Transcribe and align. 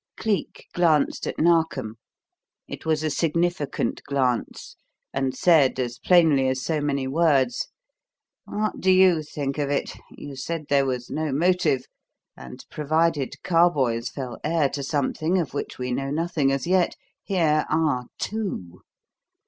Cleek 0.17 0.67
glanced 0.73 1.27
at 1.27 1.37
Narkom. 1.37 1.97
It 2.67 2.87
was 2.87 3.03
a 3.03 3.11
significant 3.11 4.01
glance, 4.05 4.75
and 5.13 5.35
said 5.37 5.79
as 5.79 5.99
plainly 5.99 6.47
as 6.47 6.59
so 6.59 6.81
many 6.81 7.05
words: 7.07 7.67
"What 8.45 8.79
do 8.79 8.89
you 8.89 9.21
think 9.21 9.59
of 9.59 9.69
it? 9.69 9.93
You 10.09 10.35
said 10.35 10.65
there 10.69 10.87
was 10.87 11.11
no 11.11 11.31
motive, 11.31 11.85
and, 12.35 12.65
provided 12.71 13.43
Carboys 13.43 14.09
fell 14.09 14.39
heir 14.43 14.69
to 14.69 14.81
something 14.81 15.37
of 15.37 15.53
which 15.53 15.77
we 15.77 15.91
know 15.91 16.09
nothing 16.09 16.51
as 16.51 16.65
yet, 16.65 16.95
here 17.21 17.67
are 17.69 18.07
two! 18.17 18.81